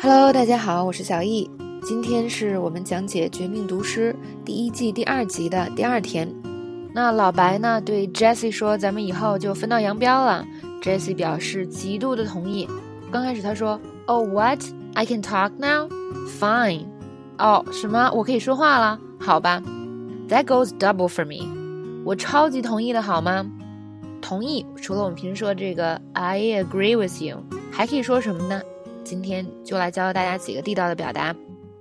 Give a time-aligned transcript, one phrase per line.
[0.00, 1.50] Hello，大家好，我是小易。
[1.82, 6.32] 今天是我们讲解《绝命毒师》第一季第二集的第二天。
[6.94, 10.46] 那老白呢对 Jessie 说：“咱们以后就分道扬镳了。
[10.80, 12.68] ”Jessie 表示极度的同意。
[13.10, 14.62] 刚开始他说：“Oh what?
[14.94, 15.88] I can talk now?
[16.38, 16.84] Fine.
[17.38, 18.08] 哦，什么？
[18.14, 19.00] 我可以说话了？
[19.18, 19.60] 好吧。
[20.28, 21.44] That goes double for me.
[22.04, 23.44] 我超级同意的好吗？
[24.22, 24.64] 同意。
[24.76, 27.42] 除了我们平时说这个 I agree with you，
[27.72, 28.62] 还可以说什么呢？
[29.04, 31.34] 今天就来教教大家几个地道的表达。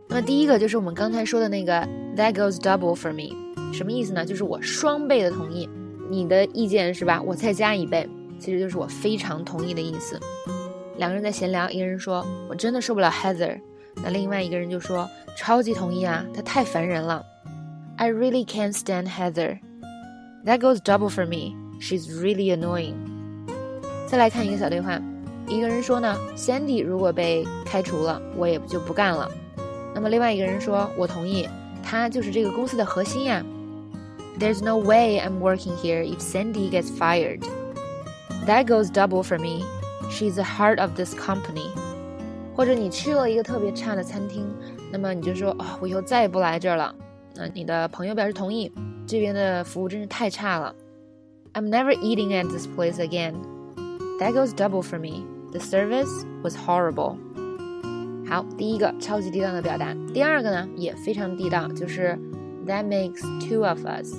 [0.08, 1.82] 那么第一个就是我们刚才说的那个
[2.16, 3.36] That goes double for me，
[3.74, 4.26] 什么意思呢？
[4.26, 5.70] 就是我双倍的同意
[6.10, 7.22] 你的意见是吧？
[7.22, 8.08] 我再加一倍，
[8.40, 10.20] 其实就是我非常同意的意思。
[10.98, 13.60] 两个人在闲聊，一个人说我真的受不了 Heather，
[14.02, 17.24] 那另外一个人就说超级同意啊，她太烦人了。
[17.98, 19.60] I really can't stand Heather。
[20.46, 21.56] That goes double for me.
[21.82, 22.96] She's really annoying。
[24.08, 25.02] 再来看一个小对话。
[25.47, 29.31] 一个人说呢，Sandy 如果被开除了，我也就不干了。
[29.95, 31.49] 那么另外一个人说，我同意，
[31.83, 33.45] 他就是这个公司的核心呀。
[34.39, 37.41] There's no way I'm working here if Sandy gets fired.
[38.47, 39.65] That goes double for me.
[40.11, 41.69] She's the heart of this company.
[42.55, 44.47] 或者你去了一个特别差的餐厅，
[44.91, 46.95] 那么你就说，哦，我以后再也不来这儿了。
[47.35, 48.73] 那你的朋友表示同意，
[49.07, 50.75] 这边的服务真是太差了。
[51.55, 53.35] I'm never eating at this place again.
[54.19, 55.25] That goes double for me.
[55.57, 57.17] The service was horrible。
[58.27, 59.95] 好，第一个超级地道的表达。
[60.15, 62.19] 第二个呢，也非常地道，就是
[62.67, 64.15] That makes two of us。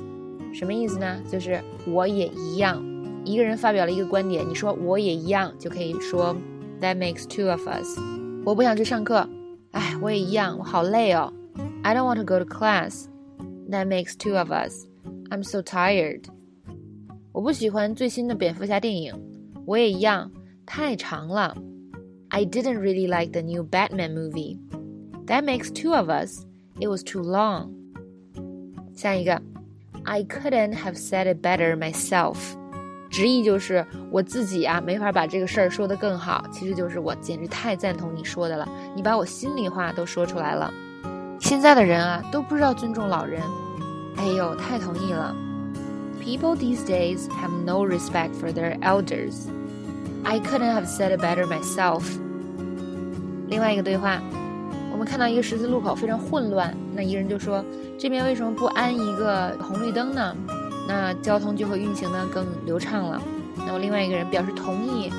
[0.54, 1.20] 什么意思呢？
[1.32, 2.84] 就是我也一样。
[3.26, 6.36] 一个人发表了一个观点，你说我也一样，就可以说
[6.82, 7.98] That makes two of us。
[8.46, 9.28] 我不想去上课，
[9.72, 11.34] 哎，我也一样，我好累哦。
[11.82, 16.26] I don't want to go to class。That makes two of us。I'm so tired。
[17.32, 19.16] 我不喜欢最新的蝙蝠侠电影，
[19.66, 20.30] 我也一样。
[20.68, 21.56] 太长了。
[22.30, 24.58] I didn't really like the new Batman movie.
[25.28, 26.46] That makes two of us.
[26.80, 27.70] It was too long.
[28.96, 29.42] 下一个，
[30.04, 32.38] I couldn't have said it better myself.
[33.10, 36.44] 直译就是我自己啊，没法把这个事儿说得更好。
[36.52, 40.74] 其实就是我简直太赞同你说的了，你把我心里话都说出来了。
[41.40, 43.42] 现在的人啊，都不知道尊重老人。
[44.18, 45.36] 哎呦，太同意了。
[46.20, 49.48] People these days have no respect for their elders.
[50.24, 52.04] I couldn't have said it better myself。
[53.48, 54.22] 另外一个对话，
[54.92, 60.36] 我们看到一个十字路口非常混乱，那一个人就说：“这边为什么不安一个红绿灯呢？
[60.88, 63.22] 那交通就会运行的更流畅了。”
[63.56, 65.10] 那么另外一个人表示同意，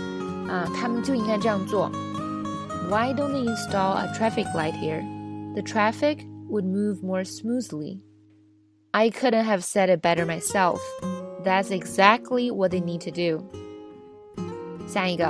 [0.49, 1.91] 啊，他们就应该这样做。
[2.91, 5.03] Why don't they install a traffic light here?
[5.55, 8.01] The traffic would move more smoothly.
[8.91, 10.81] I couldn't have said it better myself.
[11.45, 13.45] That's exactly what they need to do.
[14.90, 15.26] 下一个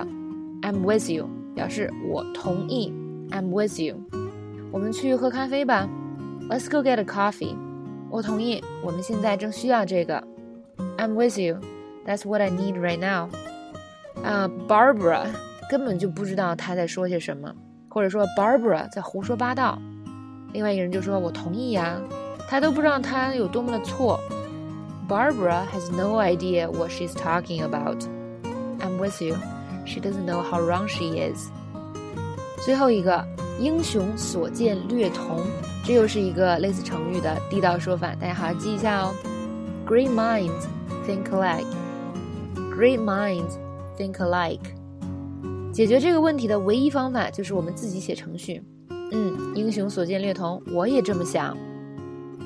[0.61, 2.93] ，I'm with you，表示我同意。
[3.29, 3.97] I'm with you，
[4.71, 5.87] 我们去喝咖啡吧。
[6.49, 7.55] Let's go get a coffee。
[8.09, 10.23] 我同意，我们现在正需要这个。
[10.97, 13.29] I'm with you，That's what I need right now。
[14.23, 15.25] 啊，Barbara
[15.69, 17.53] 根本就不知道他在说些什么，
[17.89, 19.77] 或者说 Barbara 在胡说八道。
[20.53, 22.01] 另外一个人就说：“我同意呀。”
[22.49, 24.19] 他都不知道他有多么的错。
[25.07, 28.03] Barbara has no idea what she's talking about。
[28.80, 29.36] I'm with you.
[29.86, 31.50] She doesn't know how wrong she is.
[32.64, 33.24] 最后一个，
[33.60, 35.40] 英雄所见略同，
[35.84, 39.14] 这又是一个类似成语的地道说法，大家好好记一下哦。
[39.86, 40.66] Great minds
[41.06, 41.66] think alike.
[42.74, 43.58] Great minds
[43.98, 44.60] think alike.
[45.72, 48.62] 解决这个问题的唯一方法就是我们自己写程序。
[49.12, 51.56] 嗯，英雄所见略同，我也这么想。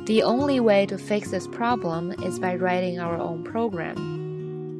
[0.06, 3.94] The only way to fix this problem is by writing our own program.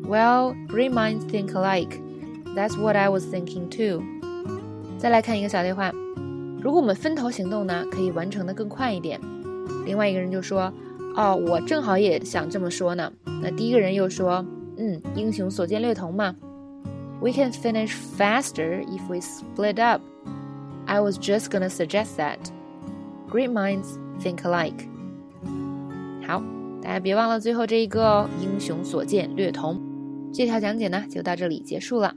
[0.09, 2.00] Well, great minds think alike.
[2.55, 4.03] That's what I was thinking too.
[4.99, 5.93] 再来看一个小对话，
[6.62, 9.21] 如果我们分头行动呢，可以完成的更快一点。
[9.84, 13.12] 另外一个人就说：“哦，我正好也想这么说呢。”
[13.43, 14.44] 那第一个人又说：“
[14.77, 16.34] 嗯，英雄所见略同嘛。
[17.21, 20.00] We can finish faster if we split up.
[20.87, 22.39] I was just gonna suggest that.
[23.30, 24.89] Great minds think alike.
[26.27, 26.42] 好，
[26.83, 29.82] 大家别忘了最后这一个哦，英雄所见略同。
[30.34, 32.16] 这条讲解呢，就到这里结束了。